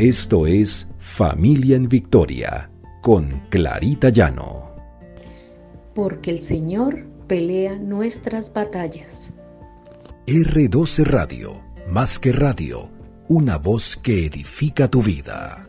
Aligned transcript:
Esto 0.00 0.46
es 0.46 0.88
Familia 0.98 1.76
en 1.76 1.86
Victoria 1.86 2.70
con 3.02 3.42
Clarita 3.50 4.08
Llano. 4.08 4.74
Porque 5.94 6.30
el 6.30 6.40
Señor 6.40 7.04
pelea 7.26 7.76
nuestras 7.76 8.50
batallas. 8.50 9.36
R12 10.26 11.04
Radio, 11.04 11.62
más 11.86 12.18
que 12.18 12.32
radio, 12.32 12.88
una 13.28 13.58
voz 13.58 13.98
que 13.98 14.24
edifica 14.24 14.88
tu 14.88 15.02
vida. 15.02 15.68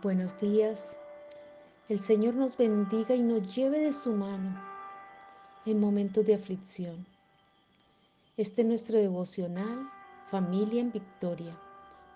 Buenos 0.00 0.38
días. 0.40 0.96
El 1.88 1.98
Señor 1.98 2.34
nos 2.34 2.56
bendiga 2.56 3.16
y 3.16 3.22
nos 3.22 3.52
lleve 3.52 3.80
de 3.80 3.92
su 3.92 4.12
mano 4.12 4.62
en 5.66 5.80
momentos 5.80 6.24
de 6.24 6.36
aflicción. 6.36 7.17
Este 8.38 8.62
es 8.62 8.68
nuestro 8.68 8.98
devocional, 8.98 9.90
familia 10.30 10.80
en 10.80 10.92
victoria, 10.92 11.58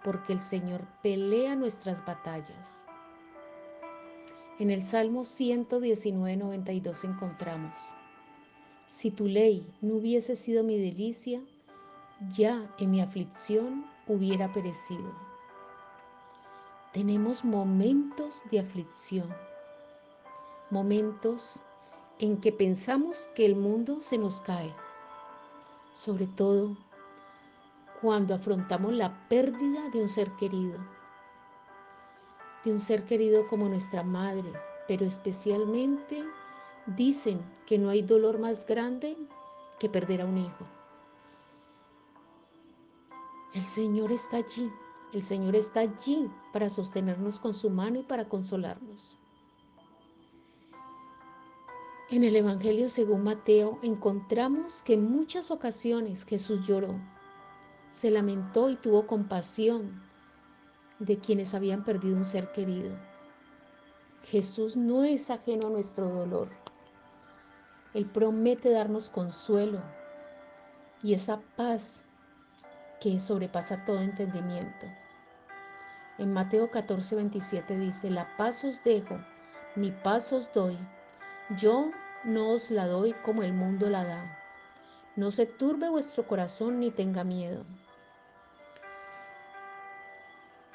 porque 0.05 0.33
el 0.33 0.41
Señor 0.41 0.87
pelea 1.03 1.57
nuestras 1.57 2.07
batallas. 2.07 2.87
En 4.61 4.71
el 4.71 4.85
Salmo 4.85 5.25
119, 5.25 6.37
92 6.37 7.03
encontramos, 7.03 7.77
si 8.87 9.11
tu 9.11 9.27
ley 9.27 9.67
no 9.81 9.97
hubiese 9.97 10.37
sido 10.37 10.63
mi 10.63 10.79
delicia, 10.79 11.43
ya 12.31 12.73
en 12.79 12.93
mi 12.93 13.01
aflicción 13.01 13.85
hubiera 14.07 14.53
perecido. 14.53 15.13
Tenemos 16.93 17.45
momentos 17.45 18.45
de 18.53 18.61
aflicción, 18.61 19.29
momentos 20.71 21.61
en 22.21 22.41
que 22.41 22.53
pensamos 22.53 23.29
que 23.35 23.45
el 23.45 23.57
mundo 23.57 24.01
se 24.01 24.19
nos 24.19 24.41
cae 24.41 24.73
sobre 25.95 26.27
todo 26.27 26.77
cuando 28.01 28.35
afrontamos 28.35 28.93
la 28.95 29.29
pérdida 29.29 29.89
de 29.91 30.03
un 30.03 30.09
ser 30.09 30.31
querido, 30.33 30.79
de 32.65 32.73
un 32.73 32.81
ser 32.81 33.05
querido 33.05 33.47
como 33.47 33.69
nuestra 33.69 34.03
madre, 34.03 34.53
pero 34.89 35.05
especialmente 35.05 36.25
dicen 36.87 37.41
que 37.67 37.79
no 37.79 37.91
hay 37.91 38.03
dolor 38.03 38.39
más 38.39 38.67
grande 38.67 39.17
que 39.79 39.89
perder 39.89 40.23
a 40.23 40.27
un 40.27 40.39
hijo. 40.39 40.67
El 43.55 43.65
Señor 43.65 44.11
está 44.11 44.39
allí, 44.39 44.71
el 45.13 45.23
Señor 45.23 45.55
está 45.55 45.81
allí 45.81 46.31
para 46.53 46.71
sostenernos 46.71 47.39
con 47.39 47.53
su 47.53 47.71
mano 47.71 48.01
y 48.01 48.03
para 48.03 48.29
consolarnos. 48.29 49.19
En 52.13 52.25
el 52.25 52.37
Evangelio 52.37 52.91
según 52.91 53.25
Mateo 53.25 53.79
encontramos 53.83 54.83
que 54.83 54.93
en 54.93 55.11
muchas 55.11 55.51
ocasiones 55.51 56.27
Jesús 56.27 56.67
lloró, 56.67 57.01
se 57.89 58.11
lamentó 58.11 58.69
y 58.69 58.77
tuvo 58.77 59.07
compasión 59.07 60.03
de 60.99 61.19
quienes 61.19 61.55
habían 61.55 61.85
perdido 61.85 62.19
un 62.19 62.27
ser 62.27 62.53
querido. 62.53 62.95
Jesús 64.25 64.77
no 64.77 65.05
es 65.05 65.31
ajeno 65.31 65.69
a 65.69 65.71
nuestro 65.71 66.07
dolor. 66.11 66.51
Él 67.95 68.05
promete 68.05 68.71
darnos 68.71 69.09
consuelo 69.09 69.81
y 71.03 71.15
esa 71.15 71.41
paz 71.57 72.05
que 73.01 73.19
sobrepasa 73.21 73.87
todo 73.87 74.03
entendimiento. 74.03 74.87
En 76.19 76.31
Mateo 76.35 76.71
14, 76.71 77.17
27 77.17 77.79
dice, 77.79 78.11
la 78.11 78.37
paz 78.37 78.65
os 78.65 78.85
dejo, 78.85 79.19
mi 79.77 79.93
paz 79.93 80.31
os 80.35 80.53
doy. 80.53 80.79
Yo 81.57 81.91
no 82.25 82.51
os 82.51 82.71
la 82.71 82.87
doy 82.87 83.15
como 83.25 83.43
el 83.43 83.53
mundo 83.53 83.91
la 83.91 84.05
da. 84.05 84.39
No 85.17 85.31
se 85.31 85.47
turbe 85.47 85.89
vuestro 85.89 86.27
corazón 86.27 86.81
ni 86.81 86.91
tenga 86.91 87.25
miedo. 87.25 87.65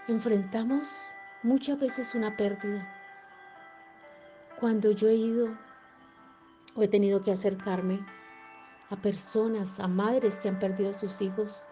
Enfrentamos 0.08 1.10
muchas 1.44 1.80
veces 1.80 2.16
una 2.16 2.36
pérdida. 2.38 2.88
Cuando 4.60 4.92
yo 4.92 5.08
he 5.08 5.16
ido 5.16 5.58
o 6.76 6.84
he 6.84 6.88
tenido 6.88 7.24
que 7.24 7.32
acercarme 7.32 8.06
a 8.90 8.96
personas, 8.96 9.80
a 9.80 9.88
madres 9.88 10.40
que 10.40 10.50
han 10.50 10.60
perdido 10.60 10.92
a 10.92 10.96
sus 10.96 11.22
hijos, 11.22 11.66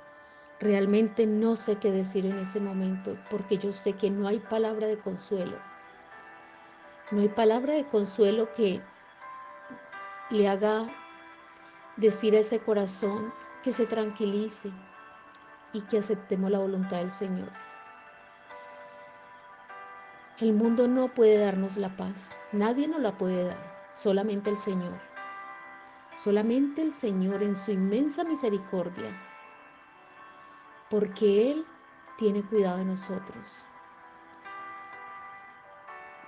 realmente 0.59 1.27
no 1.27 1.55
sé 1.55 1.77
qué 1.77 1.91
decir 1.91 2.25
en 2.25 2.39
ese 2.39 2.59
momento 2.59 3.17
porque 3.29 3.57
yo 3.57 3.73
sé 3.73 3.94
que 3.94 4.09
no 4.09 4.27
hay 4.27 4.39
palabra 4.39 4.88
de 4.88 4.97
consuelo. 4.97 5.57
No 7.11 7.21
hay 7.21 7.29
palabra 7.29 7.75
de 7.75 7.85
consuelo 7.85 8.51
que 8.53 8.81
le 10.30 10.47
haga 10.47 10.88
decir 11.97 12.36
a 12.36 12.40
ese 12.40 12.59
corazón 12.59 13.34
que 13.63 13.72
se 13.72 13.86
tranquilice 13.86 14.72
y 15.74 15.81
que 15.81 16.00
aceptemos 16.00 16.50
la 16.52 16.59
voluntad 16.59 16.97
del 16.97 17.12
Señor. 17.12 17.52
El 20.40 20.53
mundo 20.53 20.88
no 20.88 21.13
puede 21.13 21.38
darnos 21.38 21.78
la 21.78 21.96
paz, 21.96 22.36
nadie 22.52 22.88
nos 22.88 23.00
la 23.00 23.18
puede 23.18 23.46
dar, 23.46 23.90
solamente 23.94 24.50
el 24.50 24.58
Señor. 24.58 25.00
Solamente 26.18 26.81
el 26.81 26.94
Señor 26.94 27.44
en 27.44 27.56
su 27.56 27.72
inmensa 27.72 28.24
misericordia, 28.24 29.12
porque 30.90 31.52
Él 31.52 31.66
tiene 32.18 32.42
cuidado 32.42 32.78
de 32.78 32.86
nosotros. 32.86 33.66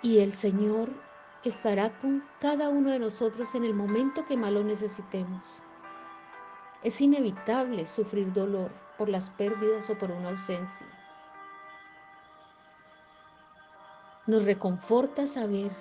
Y 0.01 0.19
el 0.19 0.33
Señor 0.33 0.89
estará 1.43 1.97
con 1.99 2.23
cada 2.39 2.69
uno 2.69 2.91
de 2.91 2.99
nosotros 2.99 3.55
en 3.55 3.63
el 3.63 3.73
momento 3.73 4.25
que 4.25 4.37
más 4.37 4.51
lo 4.51 4.63
necesitemos. 4.63 5.63
Es 6.83 7.01
inevitable 7.01 7.85
sufrir 7.85 8.31
dolor 8.33 8.71
por 8.97 9.09
las 9.09 9.29
pérdidas 9.31 9.89
o 9.89 9.97
por 9.97 10.11
una 10.11 10.29
ausencia. 10.29 10.87
Nos 14.25 14.45
reconforta 14.45 15.25
saber 15.25 15.71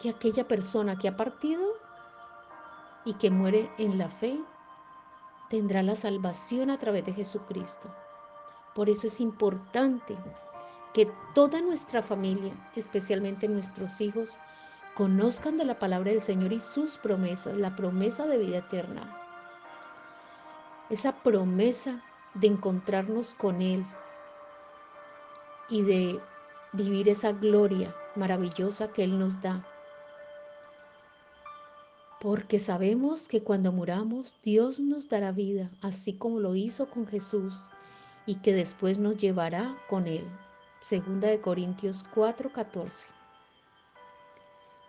que 0.00 0.10
aquella 0.10 0.46
persona 0.46 0.96
que 0.96 1.08
ha 1.08 1.16
partido 1.16 1.74
y 3.04 3.14
que 3.14 3.30
muere 3.30 3.70
en 3.78 3.98
la 3.98 4.08
fe 4.08 4.38
tendrá 5.48 5.82
la 5.82 5.96
salvación 5.96 6.70
a 6.70 6.78
través 6.78 7.04
de 7.06 7.14
Jesucristo. 7.14 7.92
Por 8.74 8.88
eso 8.88 9.06
es 9.06 9.20
importante 9.20 10.16
que 10.92 11.10
toda 11.34 11.60
nuestra 11.60 12.02
familia, 12.02 12.52
especialmente 12.74 13.48
nuestros 13.48 14.00
hijos, 14.00 14.38
conozcan 14.96 15.58
de 15.58 15.66
la 15.66 15.78
palabra 15.78 16.10
del 16.10 16.22
Señor 16.22 16.54
y 16.54 16.58
sus 16.58 16.96
promesas, 16.96 17.54
la 17.54 17.76
promesa 17.76 18.26
de 18.26 18.38
vida 18.38 18.58
eterna. 18.58 19.14
Esa 20.88 21.12
promesa 21.22 22.02
de 22.32 22.46
encontrarnos 22.46 23.34
con 23.34 23.60
Él 23.60 23.84
y 25.68 25.82
de 25.82 26.18
vivir 26.72 27.10
esa 27.10 27.32
gloria 27.32 27.94
maravillosa 28.14 28.88
que 28.88 29.04
Él 29.04 29.18
nos 29.18 29.42
da. 29.42 29.66
Porque 32.18 32.58
sabemos 32.58 33.28
que 33.28 33.42
cuando 33.42 33.72
muramos 33.72 34.34
Dios 34.42 34.80
nos 34.80 35.10
dará 35.10 35.30
vida, 35.30 35.70
así 35.82 36.14
como 36.14 36.40
lo 36.40 36.56
hizo 36.56 36.88
con 36.88 37.06
Jesús, 37.06 37.68
y 38.24 38.36
que 38.36 38.54
después 38.54 38.98
nos 38.98 39.18
llevará 39.18 39.76
con 39.90 40.06
Él. 40.06 40.26
Segunda 40.80 41.28
de 41.28 41.38
Corintios 41.38 42.02
4:14. 42.14 43.15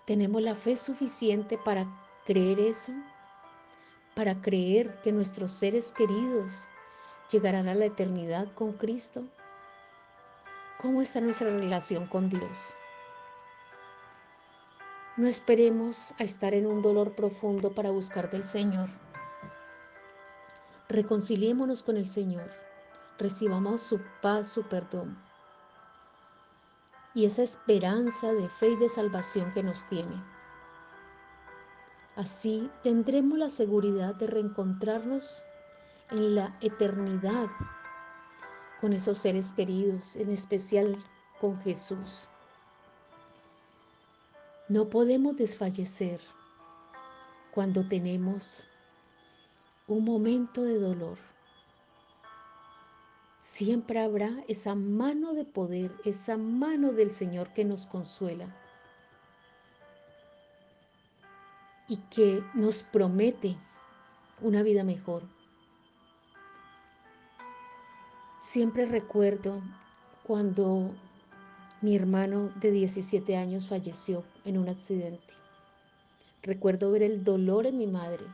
¿Tenemos 0.07 0.41
la 0.41 0.55
fe 0.55 0.77
suficiente 0.77 1.57
para 1.57 1.85
creer 2.25 2.61
eso? 2.61 2.93
Para 4.15 4.41
creer 4.41 5.01
que 5.01 5.11
nuestros 5.11 5.51
seres 5.51 5.91
queridos 5.91 6.69
llegarán 7.29 7.67
a 7.67 7.75
la 7.75 7.87
eternidad 7.87 8.47
con 8.53 8.71
Cristo? 8.71 9.25
¿Cómo 10.81 11.01
está 11.01 11.19
nuestra 11.19 11.49
relación 11.49 12.07
con 12.07 12.29
Dios? 12.29 12.73
No 15.17 15.27
esperemos 15.27 16.13
a 16.19 16.23
estar 16.23 16.53
en 16.53 16.67
un 16.67 16.81
dolor 16.81 17.13
profundo 17.13 17.75
para 17.75 17.91
buscar 17.91 18.31
del 18.31 18.45
Señor. 18.45 18.87
Reconciliémonos 20.87 21.83
con 21.83 21.97
el 21.97 22.07
Señor. 22.07 22.49
Recibamos 23.19 23.83
su 23.83 23.99
paz, 24.21 24.47
su 24.47 24.63
perdón 24.69 25.26
y 27.17 27.25
esa 27.25 27.41
esperanza 27.41 28.31
de 28.31 28.47
fe 28.47 28.69
y 28.69 28.75
de 28.75 28.89
salvación 28.89 29.51
que 29.51 29.63
nos 29.63 29.87
tiene. 29.87 30.23
Así 32.15 32.69
tendremos 32.83 33.39
la 33.39 33.49
seguridad 33.49 34.13
de 34.13 34.27
reencontrarnos 34.27 35.41
en 36.11 36.35
la 36.35 36.55
eternidad 36.61 37.47
con 38.79 38.93
esos 38.93 39.17
seres 39.17 39.51
queridos, 39.55 40.15
en 40.15 40.29
especial 40.29 40.95
con 41.41 41.59
Jesús. 41.61 42.29
No 44.69 44.87
podemos 44.87 45.35
desfallecer 45.35 46.21
cuando 47.49 47.87
tenemos 47.87 48.67
un 49.87 50.05
momento 50.05 50.61
de 50.61 50.79
dolor 50.79 51.17
siempre 53.47 54.01
habrá 54.01 54.43
esa 54.49 54.75
mano 54.75 55.33
de 55.33 55.45
poder, 55.45 55.89
esa 56.03 56.35
mano 56.35 56.91
del 56.91 57.13
Señor 57.13 57.53
que 57.53 57.63
nos 57.63 57.87
consuela 57.87 58.53
y 61.87 61.95
que 62.11 62.43
nos 62.53 62.83
promete 62.83 63.55
una 64.41 64.63
vida 64.63 64.83
mejor. 64.83 65.23
Siempre 68.41 68.85
recuerdo 68.85 69.61
cuando 70.23 70.93
mi 71.81 71.95
hermano 71.95 72.51
de 72.59 72.71
17 72.71 73.37
años 73.37 73.65
falleció 73.65 74.25
en 74.43 74.57
un 74.57 74.67
accidente. 74.67 75.33
Recuerdo 76.43 76.91
ver 76.91 77.01
el 77.01 77.23
dolor 77.23 77.65
en 77.65 77.77
mi 77.77 77.87
madre. 77.87 78.25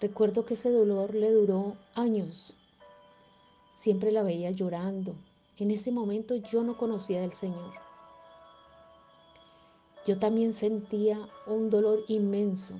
Recuerdo 0.00 0.44
que 0.44 0.54
ese 0.54 0.72
dolor 0.72 1.14
le 1.14 1.30
duró 1.30 1.76
años. 1.94 2.56
Siempre 3.76 4.10
la 4.10 4.22
veía 4.22 4.50
llorando. 4.52 5.14
En 5.58 5.70
ese 5.70 5.92
momento 5.92 6.34
yo 6.34 6.62
no 6.62 6.78
conocía 6.78 7.20
del 7.20 7.34
Señor. 7.34 7.74
Yo 10.06 10.18
también 10.18 10.54
sentía 10.54 11.28
un 11.46 11.68
dolor 11.68 12.02
inmenso 12.08 12.74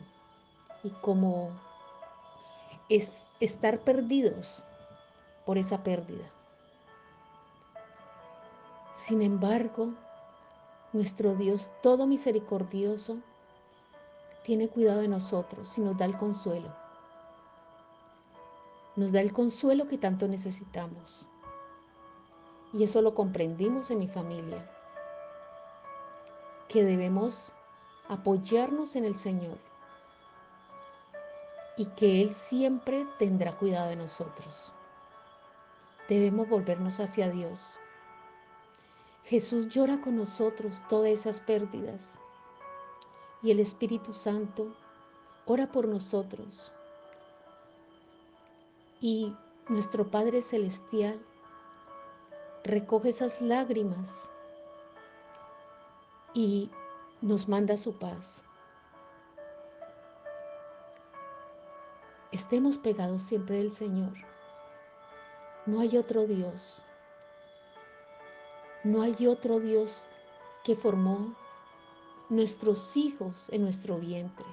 y 0.83 0.89
como 1.03 1.51
es 2.89 3.27
estar 3.41 3.81
perdidos 3.81 4.65
por 5.45 5.59
esa 5.59 5.83
pérdida. 5.83 6.33
Sin 8.95 9.21
embargo, 9.21 9.93
nuestro 10.95 11.35
Dios 11.35 11.71
todo 11.83 12.07
misericordioso 12.07 13.19
tiene 14.45 14.69
cuidado 14.69 15.03
de 15.03 15.09
nosotros 15.09 15.77
y 15.77 15.83
nos 15.83 15.99
da 15.99 16.07
el 16.07 16.17
consuelo. 16.17 16.86
Nos 18.97 19.13
da 19.13 19.21
el 19.21 19.33
consuelo 19.33 19.87
que 19.87 19.99
tanto 19.99 20.27
necesitamos. 20.27 21.29
Y 22.73 22.85
eso 22.85 23.03
lo 23.03 23.15
comprendimos 23.15 23.91
en 23.91 23.99
mi 23.99 24.09
familia, 24.09 24.71
que 26.69 26.83
debemos 26.83 27.55
apoyarnos 28.09 28.97
en 28.97 29.05
el 29.05 29.17
Señor 29.17 29.59
y 31.77 31.87
que 31.87 32.23
Él 32.23 32.33
siempre 32.33 33.07
tendrá 33.19 33.57
cuidado 33.57 33.89
de 33.89 33.97
nosotros. 33.97 34.73
Debemos 36.09 36.49
volvernos 36.49 37.01
hacia 37.01 37.29
Dios. 37.31 37.79
Jesús 39.25 39.69
llora 39.69 40.01
con 40.01 40.17
nosotros 40.17 40.83
todas 40.89 41.11
esas 41.11 41.41
pérdidas 41.41 42.21
y 43.43 43.51
el 43.51 43.61
Espíritu 43.61 44.13
Santo 44.13 44.75
ora 45.47 45.71
por 45.71 45.89
nosotros. 45.89 46.73
Y 49.01 49.37
nuestro 49.69 50.11
Padre 50.11 50.43
Celestial 50.43 51.21
recoge 52.65 53.11
esas 53.11 53.41
lágrimas 53.41 54.33
y 56.35 56.71
nos 57.21 57.49
manda 57.49 57.77
su 57.77 57.99
paz. 57.99 58.45
Estemos 62.33 62.77
pegados 62.77 63.23
siempre 63.23 63.59
del 63.59 63.73
Señor. 63.73 64.13
No 65.65 65.81
hay 65.81 65.97
otro 65.97 66.27
Dios. 66.27 66.83
No 68.85 69.03
hay 69.03 69.27
otro 69.27 69.59
Dios 69.59 70.07
que 70.65 70.77
formó 70.77 71.35
nuestros 72.29 72.97
hijos 72.97 73.49
en 73.51 73.63
nuestro 73.63 73.99
vientre. 73.99 74.47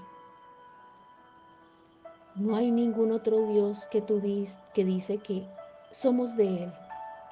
No 2.35 2.55
hay 2.55 2.71
ningún 2.71 3.11
otro 3.11 3.45
Dios 3.45 3.87
que 3.91 4.01
tú 4.01 4.19
dices 4.19 4.59
que 4.73 4.83
dice 4.83 5.19
que 5.19 5.47
somos 5.91 6.35
de 6.35 6.63
Él 6.63 6.73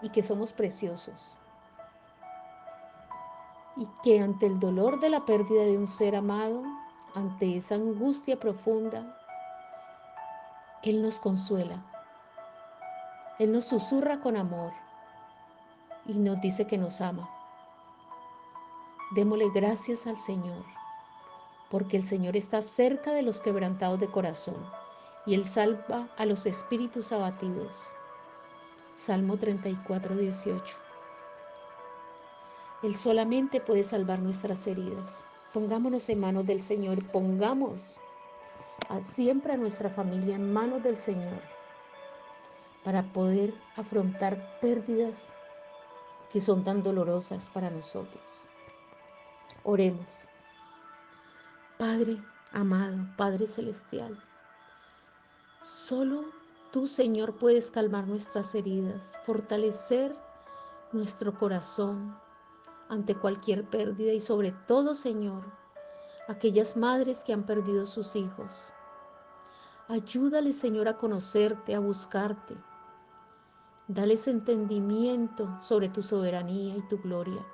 y 0.03 0.09
que 0.09 0.21
somos 0.21 0.53
preciosos. 0.53 1.35
Y 3.77 3.87
que 4.03 4.19
ante 4.19 4.45
el 4.45 4.59
dolor 4.59 4.99
de 4.99 5.09
la 5.09 5.25
pérdida 5.25 5.63
de 5.63 5.75
un 5.75 5.87
ser 5.87 6.15
amado, 6.15 6.61
ante 7.15 7.57
esa 7.57 7.75
angustia 7.75 8.39
profunda, 8.39 9.17
Él 10.83 11.01
nos 11.01 11.19
consuela. 11.19 11.83
Él 13.39 13.51
nos 13.51 13.65
susurra 13.65 14.21
con 14.21 14.37
amor 14.37 14.71
y 16.05 16.13
nos 16.13 16.39
dice 16.41 16.67
que 16.67 16.77
nos 16.77 17.01
ama. 17.01 17.27
Démosle 19.15 19.49
gracias 19.49 20.05
al 20.05 20.19
Señor, 20.19 20.63
porque 21.71 21.97
el 21.97 22.05
Señor 22.05 22.37
está 22.37 22.61
cerca 22.61 23.13
de 23.13 23.23
los 23.23 23.41
quebrantados 23.41 23.99
de 23.99 24.07
corazón 24.07 24.80
y 25.25 25.35
Él 25.35 25.45
salva 25.45 26.09
a 26.17 26.25
los 26.25 26.45
espíritus 26.45 27.11
abatidos. 27.11 27.95
Salmo 28.93 29.37
34, 29.37 30.15
18. 30.15 30.77
Él 32.83 32.95
solamente 32.95 33.61
puede 33.61 33.83
salvar 33.83 34.19
nuestras 34.19 34.65
heridas. 34.67 35.25
Pongámonos 35.53 36.09
en 36.09 36.19
manos 36.19 36.45
del 36.45 36.61
Señor, 36.61 37.05
pongamos 37.11 37.99
siempre 39.01 39.53
a 39.53 39.57
nuestra 39.57 39.89
familia 39.89 40.35
en 40.35 40.51
manos 40.51 40.83
del 40.83 40.97
Señor 40.97 41.41
para 42.83 43.03
poder 43.13 43.53
afrontar 43.75 44.59
pérdidas 44.59 45.33
que 46.31 46.41
son 46.41 46.63
tan 46.63 46.81
dolorosas 46.81 47.49
para 47.49 47.69
nosotros. 47.69 48.47
Oremos. 49.63 50.27
Padre 51.77 52.17
amado, 52.51 52.97
Padre 53.17 53.47
celestial, 53.47 54.17
solo 55.61 56.25
tú, 56.71 56.87
Señor, 56.87 57.37
puedes 57.37 57.71
calmar 57.71 58.07
nuestras 58.07 58.55
heridas, 58.55 59.17
fortalecer 59.25 60.15
nuestro 60.91 61.37
corazón 61.37 62.17
ante 62.89 63.15
cualquier 63.15 63.69
pérdida 63.69 64.11
y 64.11 64.19
sobre 64.19 64.51
todo, 64.67 64.95
Señor, 64.95 65.45
aquellas 66.27 66.75
madres 66.75 67.23
que 67.23 67.33
han 67.33 67.45
perdido 67.45 67.85
sus 67.85 68.15
hijos. 68.15 68.73
Ayúdale, 69.87 70.53
Señor, 70.53 70.87
a 70.87 70.97
conocerte, 70.97 71.75
a 71.75 71.79
buscarte. 71.79 72.55
Dales 73.87 74.27
entendimiento 74.27 75.57
sobre 75.59 75.89
tu 75.89 76.01
soberanía 76.01 76.77
y 76.77 76.81
tu 76.87 76.97
gloria. 76.99 77.45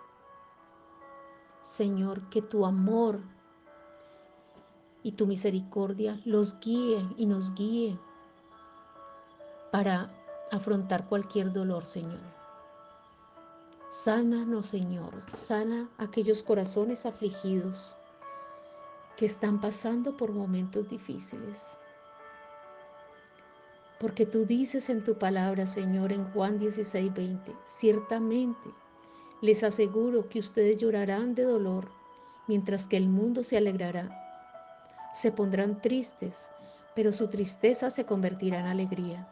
Señor, 1.62 2.30
que 2.30 2.42
tu 2.42 2.66
amor 2.66 3.20
y 5.08 5.14
tu 5.14 5.26
misericordia 5.26 6.20
los 6.26 6.60
guíe 6.60 7.02
y 7.16 7.28
nos 7.28 7.56
guíe 7.56 7.98
para 9.72 10.12
afrontar 10.52 11.08
cualquier 11.08 11.54
dolor, 11.54 11.86
Señor. 11.86 12.20
Sánanos, 13.90 14.66
Señor, 14.66 15.22
sana 15.22 15.90
aquellos 15.98 16.44
corazones 16.44 17.06
afligidos 17.06 17.96
que 19.16 19.28
están 19.28 19.62
pasando 19.62 20.18
por 20.18 20.34
momentos 20.34 20.90
difíciles. 20.90 21.78
Porque 24.02 24.26
tú 24.26 24.44
dices 24.44 24.90
en 24.90 25.06
tu 25.06 25.18
palabra, 25.18 25.66
Señor, 25.66 26.12
en 26.12 26.30
Juan 26.34 26.60
16, 26.60 27.14
20, 27.14 27.56
ciertamente 27.64 28.70
les 29.42 29.64
aseguro 29.64 30.28
que 30.28 30.40
ustedes 30.40 30.82
llorarán 30.82 31.34
de 31.34 31.44
dolor, 31.44 31.88
mientras 32.50 32.90
que 32.90 32.98
el 32.98 33.08
mundo 33.08 33.42
se 33.42 33.56
alegrará. 33.56 34.27
Se 35.14 35.32
pondrán 35.32 35.82
tristes, 35.82 36.52
pero 36.96 37.12
su 37.12 37.28
tristeza 37.28 37.92
se 37.92 38.06
convertirá 38.06 38.60
en 38.60 38.68
alegría. 38.68 39.28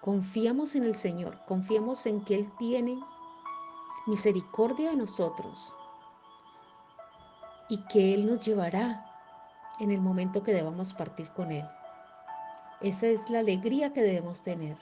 Confiamos 0.00 0.74
en 0.74 0.84
el 0.84 0.96
Señor, 0.96 1.38
confiamos 1.46 2.06
en 2.06 2.24
que 2.24 2.36
Él 2.36 2.52
tiene 2.58 2.98
misericordia 4.06 4.90
de 4.90 4.96
nosotros 4.96 5.74
y 7.68 7.78
que 7.86 8.14
Él 8.14 8.26
nos 8.26 8.44
llevará 8.44 9.06
en 9.78 9.90
el 9.90 10.00
momento 10.00 10.42
que 10.42 10.52
debamos 10.52 10.92
partir 10.92 11.28
con 11.30 11.52
Él. 11.52 11.68
Esa 12.80 13.06
es 13.06 13.30
la 13.30 13.38
alegría 13.38 13.92
que 13.92 14.02
debemos 14.02 14.42
tener. 14.42 14.76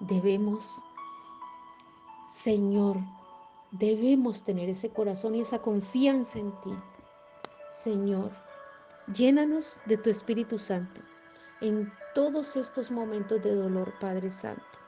Debemos 0.00 0.82
Señor, 2.32 2.96
debemos 3.72 4.42
tener 4.42 4.70
ese 4.70 4.88
corazón 4.88 5.34
y 5.34 5.42
esa 5.42 5.60
confianza 5.60 6.38
en 6.38 6.50
ti. 6.62 6.72
Señor, 7.72 8.30
llénanos 9.14 9.80
de 9.86 9.96
tu 9.96 10.10
Espíritu 10.10 10.58
Santo 10.58 11.00
en 11.62 11.90
todos 12.14 12.54
estos 12.54 12.90
momentos 12.90 13.42
de 13.42 13.54
dolor, 13.54 13.94
Padre 13.98 14.30
Santo. 14.30 14.78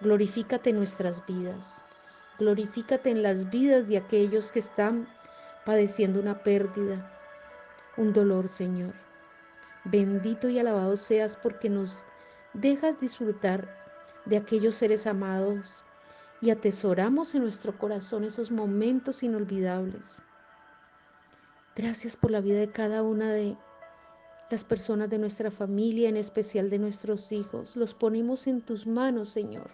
Glorifícate 0.00 0.70
en 0.70 0.76
nuestras 0.76 1.26
vidas. 1.26 1.82
Glorifícate 2.38 3.10
en 3.10 3.24
las 3.24 3.50
vidas 3.50 3.88
de 3.88 3.96
aquellos 3.96 4.52
que 4.52 4.60
están 4.60 5.08
padeciendo 5.66 6.20
una 6.20 6.44
pérdida, 6.44 7.10
un 7.96 8.12
dolor, 8.12 8.48
Señor. 8.48 8.94
Bendito 9.82 10.48
y 10.48 10.60
alabado 10.60 10.96
seas 10.96 11.36
porque 11.36 11.68
nos 11.68 12.06
dejas 12.52 13.00
disfrutar 13.00 13.68
de 14.26 14.36
aquellos 14.36 14.76
seres 14.76 15.08
amados 15.08 15.82
y 16.40 16.50
atesoramos 16.50 17.34
en 17.34 17.42
nuestro 17.42 17.76
corazón 17.76 18.22
esos 18.22 18.52
momentos 18.52 19.24
inolvidables. 19.24 20.22
Gracias 21.76 22.16
por 22.16 22.30
la 22.30 22.40
vida 22.40 22.58
de 22.58 22.70
cada 22.70 23.02
una 23.02 23.32
de 23.32 23.56
las 24.50 24.62
personas 24.62 25.10
de 25.10 25.18
nuestra 25.18 25.50
familia, 25.50 26.08
en 26.08 26.16
especial 26.16 26.70
de 26.70 26.78
nuestros 26.78 27.32
hijos. 27.32 27.74
Los 27.74 27.94
ponemos 27.94 28.46
en 28.46 28.62
tus 28.62 28.86
manos, 28.86 29.30
Señor, 29.30 29.70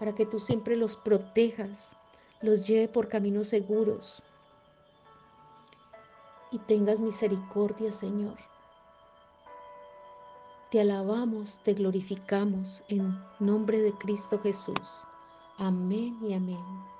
para 0.00 0.14
que 0.14 0.26
tú 0.26 0.40
siempre 0.40 0.74
los 0.74 0.96
protejas, 0.96 1.96
los 2.42 2.66
lleve 2.66 2.88
por 2.88 3.08
caminos 3.08 3.48
seguros 3.48 4.22
y 6.50 6.58
tengas 6.58 7.00
misericordia, 7.00 7.92
Señor, 7.92 8.38
Te 10.70 10.80
alabamos, 10.80 11.60
te 11.62 11.74
glorificamos 11.74 12.82
en 12.88 13.16
nombre 13.38 13.78
de 13.80 13.92
Cristo 13.92 14.40
Jesús. 14.40 15.06
Amén 15.58 16.18
y 16.22 16.34
amén. 16.34 16.95